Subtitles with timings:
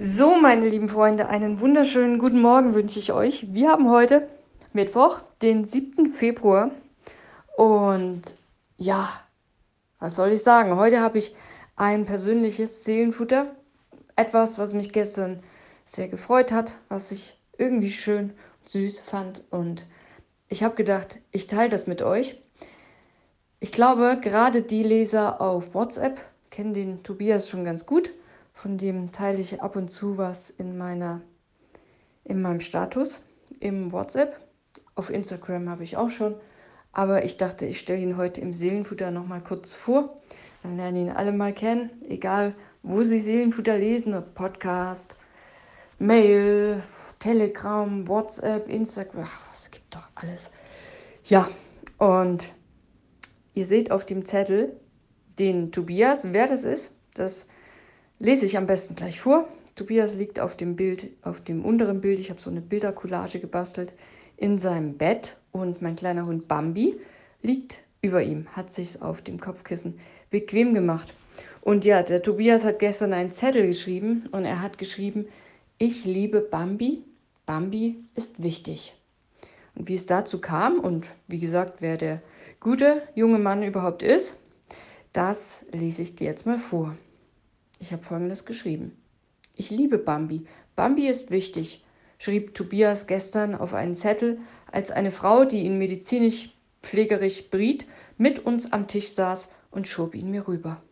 [0.00, 3.52] So, meine lieben Freunde, einen wunderschönen guten Morgen wünsche ich euch.
[3.52, 4.28] Wir haben heute
[4.72, 6.06] Mittwoch, den 7.
[6.06, 6.70] Februar.
[7.56, 8.22] Und
[8.76, 9.08] ja,
[9.98, 10.76] was soll ich sagen?
[10.76, 11.34] Heute habe ich
[11.74, 13.56] ein persönliches Seelenfutter.
[14.14, 15.42] Etwas, was mich gestern
[15.84, 19.42] sehr gefreut hat, was ich irgendwie schön und süß fand.
[19.50, 19.84] Und
[20.46, 22.40] ich habe gedacht, ich teile das mit euch.
[23.58, 26.20] Ich glaube, gerade die Leser auf WhatsApp
[26.50, 28.12] kennen den Tobias schon ganz gut.
[28.60, 31.20] Von dem teile ich ab und zu was in, meiner,
[32.24, 33.22] in meinem Status
[33.60, 34.36] im WhatsApp.
[34.96, 36.34] Auf Instagram habe ich auch schon.
[36.90, 40.20] Aber ich dachte, ich stelle ihn heute im Seelenfutter nochmal kurz vor.
[40.64, 45.14] Dann lernen ihn alle mal kennen, egal wo sie Seelenfutter lesen, ob Podcast,
[46.00, 46.82] Mail,
[47.20, 50.50] Telegram, WhatsApp, Instagram, es gibt doch alles.
[51.22, 51.48] Ja,
[51.98, 52.48] und
[53.54, 54.80] ihr seht auf dem Zettel
[55.38, 56.92] den Tobias, wer das ist.
[57.14, 57.46] Das
[58.18, 59.48] lese ich am besten gleich vor.
[59.74, 63.92] Tobias liegt auf dem Bild, auf dem unteren Bild, ich habe so eine Bildercollage gebastelt,
[64.36, 66.98] in seinem Bett und mein kleiner Hund Bambi
[67.42, 69.98] liegt über ihm, hat sich auf dem Kopfkissen
[70.30, 71.14] bequem gemacht.
[71.60, 75.26] Und ja, der Tobias hat gestern einen Zettel geschrieben und er hat geschrieben,
[75.78, 77.04] ich liebe Bambi,
[77.46, 78.94] Bambi ist wichtig.
[79.74, 82.20] Und wie es dazu kam und wie gesagt, wer der
[82.58, 84.36] gute junge Mann überhaupt ist,
[85.12, 86.96] das lese ich dir jetzt mal vor.
[87.78, 88.96] Ich habe folgendes geschrieben.
[89.54, 90.44] Ich liebe Bambi.
[90.76, 91.84] Bambi ist wichtig,
[92.18, 94.40] schrieb Tobias gestern auf einen Zettel,
[94.70, 100.14] als eine Frau, die ihn medizinisch pflegerisch briet, mit uns am Tisch saß und schob
[100.14, 100.82] ihn mir rüber.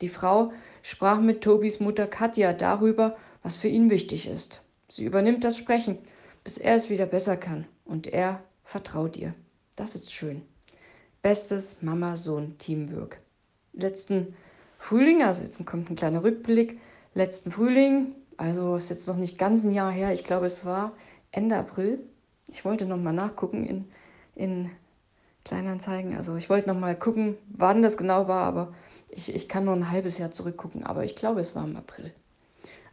[0.00, 4.60] Die Frau sprach mit Tobis Mutter Katja darüber, was für ihn wichtig ist.
[4.88, 5.98] Sie übernimmt das Sprechen,
[6.42, 9.34] bis er es wieder besser kann, und er vertraut ihr.
[9.76, 10.42] Das ist schön.
[11.22, 13.20] Bestes Mama-Sohn-Teamwork.
[13.72, 14.34] Letzten
[14.80, 16.80] Frühling, also jetzt kommt ein kleiner Rückblick,
[17.14, 20.92] letzten Frühling, also ist jetzt noch nicht ganz ein Jahr her, ich glaube es war
[21.30, 22.00] Ende April.
[22.48, 23.84] Ich wollte nochmal nachgucken in,
[24.34, 24.70] in
[25.44, 28.74] Kleinanzeigen, also ich wollte nochmal gucken, wann das genau war, aber
[29.10, 32.12] ich, ich kann nur ein halbes Jahr zurückgucken, aber ich glaube es war im April.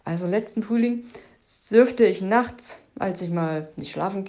[0.04, 1.06] Also letzten Frühling
[1.42, 4.26] surfte ich nachts, als ich mal nicht schlafen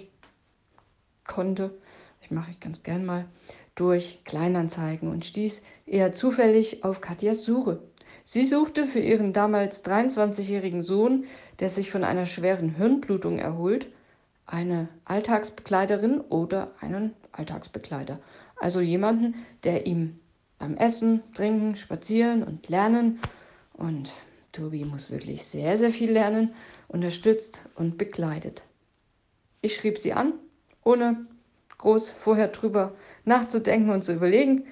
[1.27, 1.77] konnte,
[2.23, 3.27] ich mache ich ganz gern mal,
[3.79, 7.81] durch Kleinanzeigen und stieß eher zufällig auf Katjas Suche.
[8.25, 11.25] Sie suchte für ihren damals 23-jährigen Sohn,
[11.61, 13.87] der sich von einer schweren Hirnblutung erholt,
[14.47, 18.19] eine Alltagsbegleiterin oder einen Alltagsbegleiter.
[18.57, 20.19] Also jemanden, der ihm
[20.59, 23.21] beim Essen, Trinken, Spazieren und Lernen
[23.75, 24.11] und
[24.53, 26.53] Tobi muss wirklich sehr, sehr viel lernen,
[26.89, 28.65] unterstützt und begleitet.
[29.61, 30.33] Ich schrieb sie an,
[30.83, 31.27] ohne
[31.79, 32.95] groß vorher drüber
[33.25, 34.65] nachzudenken und zu überlegen,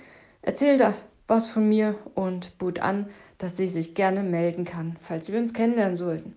[0.43, 0.95] erzählte
[1.29, 3.09] was von mir und bot an,
[3.39, 6.35] dass sie sich gerne melden kann, falls wir uns kennenlernen sollten.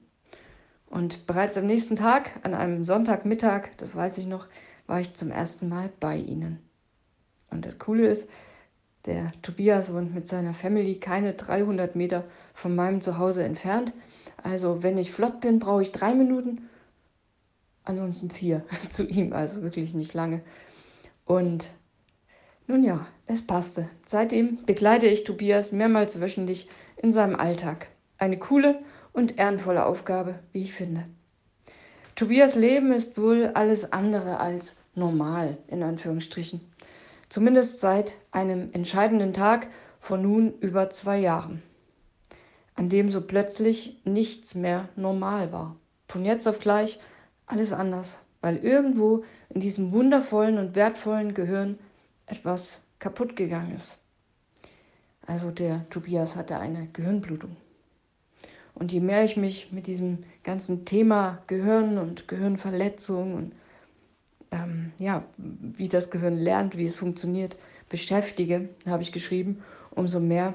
[0.89, 4.47] Und bereits am nächsten Tag, an einem Sonntagmittag, das weiß ich noch,
[4.87, 6.59] war ich zum ersten Mal bei ihnen.
[7.51, 8.27] Und das Coole ist,
[9.05, 13.93] der Tobias wohnt mit seiner Family keine 300 Meter von meinem Zuhause entfernt.
[14.43, 16.68] Also wenn ich flott bin, brauche ich drei Minuten,
[17.89, 20.41] ansonsten vier zu ihm, also wirklich nicht lange.
[21.25, 21.69] Und
[22.67, 23.89] nun ja, es passte.
[24.05, 27.87] Seitdem begleite ich Tobias mehrmals wöchentlich in seinem Alltag.
[28.17, 28.79] Eine coole
[29.11, 31.05] und ehrenvolle Aufgabe, wie ich finde.
[32.15, 36.61] Tobias Leben ist wohl alles andere als normal, in Anführungsstrichen.
[37.29, 39.67] Zumindest seit einem entscheidenden Tag
[39.99, 41.61] vor nun über zwei Jahren,
[42.75, 45.75] an dem so plötzlich nichts mehr normal war.
[46.07, 46.99] Von jetzt auf gleich
[47.49, 51.77] alles anders, weil irgendwo in diesem wundervollen und wertvollen Gehirn
[52.27, 53.97] etwas kaputt gegangen ist.
[55.25, 57.55] Also der Tobias hatte eine Gehirnblutung.
[58.73, 63.51] Und je mehr ich mich mit diesem ganzen Thema Gehirn und Gehirnverletzung und
[64.51, 67.57] ähm, ja, wie das Gehirn lernt, wie es funktioniert,
[67.89, 70.53] beschäftige, habe ich geschrieben, umso mehr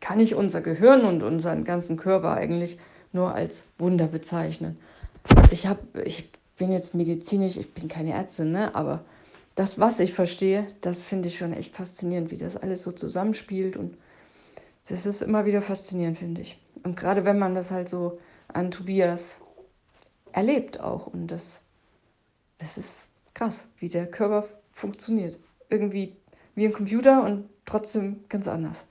[0.00, 2.78] kann ich unser Gehirn und unseren ganzen Körper eigentlich
[3.12, 4.76] nur als Wunder bezeichnen.
[5.50, 8.74] Ich, hab, ich bin jetzt medizinisch, ich bin keine Ärztin, ne?
[8.74, 9.04] aber
[9.54, 13.76] das, was ich verstehe, das finde ich schon echt faszinierend, wie das alles so zusammenspielt.
[13.76, 13.96] Und
[14.88, 16.58] das ist immer wieder faszinierend, finde ich.
[16.82, 18.18] Und gerade wenn man das halt so
[18.48, 19.38] an Tobias
[20.32, 21.06] erlebt auch.
[21.06, 21.60] Und das,
[22.58, 25.38] das ist krass, wie der Körper funktioniert.
[25.70, 26.16] Irgendwie
[26.54, 28.84] wie ein Computer und trotzdem ganz anders.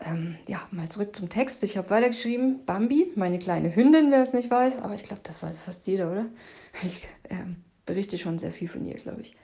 [0.00, 1.62] Ähm, ja, mal zurück zum Text.
[1.64, 5.42] Ich habe weitergeschrieben, Bambi, meine kleine Hündin, wer es nicht weiß, aber ich glaube, das
[5.42, 6.26] weiß fast jeder, oder?
[6.84, 7.56] Ich, ähm,
[7.86, 9.34] berichte schon sehr viel von ihr, glaube ich.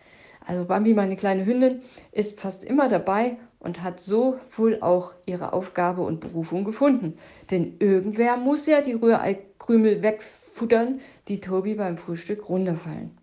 [0.46, 5.54] Also Bambi, meine kleine Hündin, ist fast immer dabei und hat so wohl auch ihre
[5.54, 7.18] Aufgabe und Berufung gefunden.
[7.50, 13.16] Denn irgendwer muss ja die Rührei-Krümel wegfuttern, die Tobi beim Frühstück runterfallen.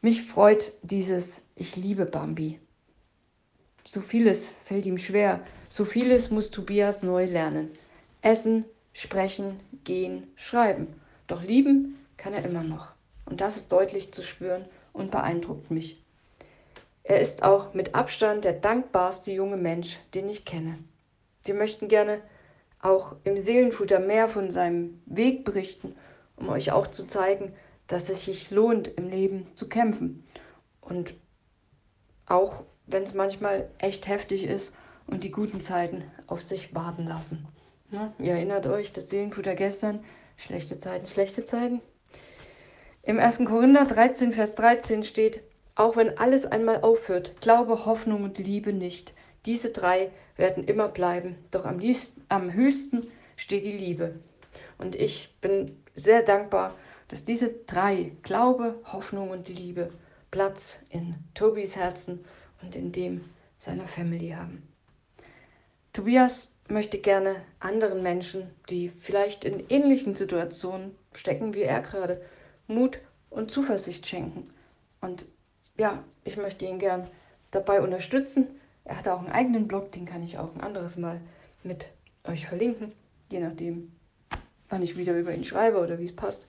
[0.00, 2.58] Mich freut dieses Ich liebe Bambi.
[3.84, 7.70] So vieles fällt ihm schwer, so vieles muss Tobias neu lernen.
[8.22, 10.88] Essen, sprechen, gehen, schreiben.
[11.28, 12.88] Doch lieben kann er immer noch.
[13.24, 16.02] Und das ist deutlich zu spüren und beeindruckt mich.
[17.04, 20.76] Er ist auch mit Abstand der dankbarste junge Mensch, den ich kenne.
[21.44, 22.20] Wir möchten gerne
[22.82, 25.94] auch im Seelenfutter mehr von seinem Weg berichten,
[26.36, 27.54] um euch auch zu zeigen,
[27.86, 30.24] dass es sich lohnt, im Leben zu kämpfen.
[30.80, 31.14] Und
[32.26, 34.72] auch wenn es manchmal echt heftig ist
[35.10, 37.46] und die guten Zeiten auf sich warten lassen.
[37.90, 40.04] Ja, ihr erinnert euch, das Seelenfutter gestern,
[40.36, 41.80] schlechte Zeiten, schlechte Zeiten.
[43.02, 43.44] Im 1.
[43.44, 45.42] Korinther 13, Vers 13 steht,
[45.74, 49.14] auch wenn alles einmal aufhört, Glaube, Hoffnung und Liebe nicht.
[49.46, 54.20] Diese drei werden immer bleiben, doch am, liebsten, am höchsten steht die Liebe.
[54.78, 56.74] Und ich bin sehr dankbar,
[57.08, 59.90] dass diese drei, Glaube, Hoffnung und Liebe,
[60.30, 62.24] Platz in Tobis Herzen
[62.62, 63.24] und in dem
[63.58, 64.62] seiner Family haben.
[65.92, 72.20] Tobias möchte gerne anderen Menschen, die vielleicht in ähnlichen Situationen stecken wie er gerade,
[72.68, 73.00] Mut
[73.30, 74.50] und Zuversicht schenken.
[75.00, 75.26] Und
[75.76, 77.08] ja, ich möchte ihn gern
[77.50, 78.46] dabei unterstützen.
[78.84, 81.20] Er hat auch einen eigenen Blog, den kann ich auch ein anderes Mal
[81.62, 81.88] mit
[82.24, 82.92] euch verlinken,
[83.30, 83.92] je nachdem,
[84.68, 86.46] wann ich wieder über ihn schreibe oder wie es passt.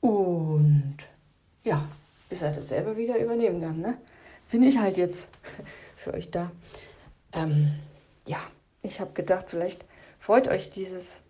[0.00, 0.96] Und
[1.64, 1.88] ja,
[2.28, 3.98] bis er das selber wieder übernehmen kann, ne?
[4.50, 5.28] Bin ich halt jetzt
[5.96, 6.50] für euch da.
[7.32, 7.74] Ähm,
[8.28, 8.38] ja,
[8.82, 9.84] ich habe gedacht, vielleicht
[10.18, 11.20] freut euch dieses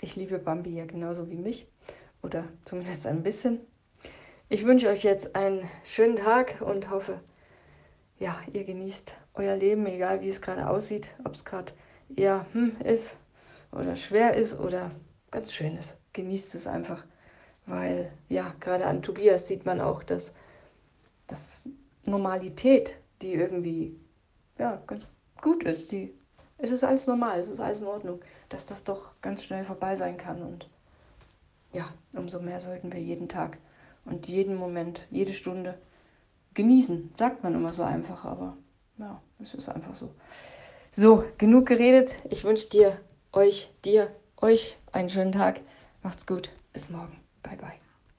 [0.00, 1.66] Ich liebe Bambi ja genauso wie mich.
[2.22, 3.60] Oder zumindest ein bisschen.
[4.48, 7.20] Ich wünsche euch jetzt einen schönen Tag und hoffe,
[8.18, 11.72] ja, ihr genießt euer Leben, egal wie es gerade aussieht, ob es gerade
[12.14, 13.16] eher hm ist
[13.72, 14.90] oder schwer ist oder
[15.30, 15.96] ganz schön ist.
[16.12, 17.04] Genießt es einfach,
[17.64, 20.32] weil ja, gerade an Tobias sieht man auch, dass,
[21.26, 21.64] dass
[22.04, 23.98] Normalität, die irgendwie
[24.58, 25.08] ja, ganz
[25.42, 26.14] gut ist, die,
[26.56, 29.94] es ist alles normal, es ist alles in Ordnung, dass das doch ganz schnell vorbei
[29.94, 30.68] sein kann und
[31.72, 33.58] ja, umso mehr sollten wir jeden Tag
[34.04, 35.78] und jeden Moment, jede Stunde
[36.54, 37.12] genießen.
[37.18, 38.56] Sagt man immer so einfach, aber
[38.98, 40.10] ja, es ist einfach so.
[40.90, 42.16] So, genug geredet.
[42.28, 43.00] Ich wünsche dir,
[43.32, 45.60] euch, dir, euch einen schönen Tag.
[46.02, 46.50] Macht's gut.
[46.72, 47.18] Bis morgen.
[47.42, 47.81] Bye, bye.